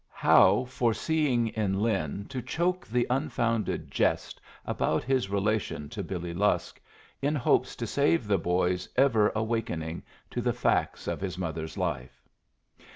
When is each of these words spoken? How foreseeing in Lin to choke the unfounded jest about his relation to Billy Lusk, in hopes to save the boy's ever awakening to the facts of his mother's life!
How 0.25 0.65
foreseeing 0.65 1.49
in 1.49 1.79
Lin 1.79 2.25
to 2.29 2.41
choke 2.41 2.87
the 2.87 3.05
unfounded 3.11 3.91
jest 3.91 4.41
about 4.65 5.03
his 5.03 5.29
relation 5.29 5.89
to 5.89 6.01
Billy 6.01 6.33
Lusk, 6.33 6.81
in 7.21 7.35
hopes 7.35 7.75
to 7.75 7.85
save 7.85 8.25
the 8.25 8.39
boy's 8.39 8.89
ever 8.95 9.31
awakening 9.35 10.01
to 10.31 10.41
the 10.41 10.53
facts 10.53 11.05
of 11.07 11.21
his 11.21 11.37
mother's 11.37 11.77
life! 11.77 12.19